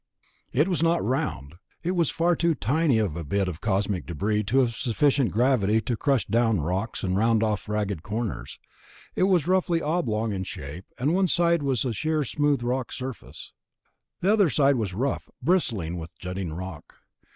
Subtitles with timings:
[0.51, 1.57] It was not round...
[1.83, 5.95] it was far too tiny a bit of cosmic debris to have sufficient gravity to
[5.95, 8.57] crush down rocks and round off ragged corners.
[9.15, 13.53] It was roughly oblong in shape, and one side was sheer smooth rock surface.
[14.21, 16.95] The other side was rough, bristling with jutting rock.